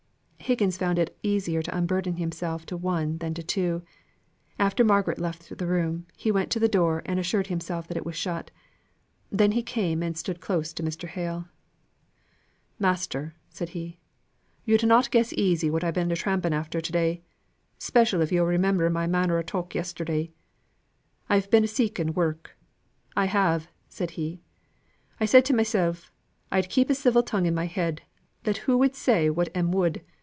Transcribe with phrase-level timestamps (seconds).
[0.43, 3.83] Higgins found it easier to unburden himself to one than to two.
[4.59, 8.05] After Margaret left the room, he went to the door and assured himself that it
[8.05, 8.51] was shut.
[9.31, 11.07] Then he came and stood close to Mr.
[11.07, 11.45] Hale.
[12.77, 13.97] "Master," said he,
[14.65, 17.21] "yo'd not guess easy what I've been tramping after to day.
[17.77, 20.33] Special if yo'd remember my manner o' talk yesterday.
[21.29, 22.57] I've been a seeking work.
[23.15, 24.41] I have," said he.
[25.17, 25.95] "I said to mysel',
[26.51, 28.01] I'd keep a civil tongue in my head,
[28.45, 30.01] let who would say what 'em would.